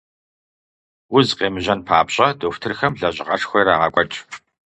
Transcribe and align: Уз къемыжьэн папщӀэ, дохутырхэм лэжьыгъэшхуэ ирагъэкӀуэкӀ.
Уз 1.15 1.27
къемыжьэн 1.37 1.79
папщӀэ, 1.87 2.27
дохутырхэм 2.39 2.93
лэжьыгъэшхуэ 2.99 3.59
ирагъэкӀуэкӀ. 3.61 4.17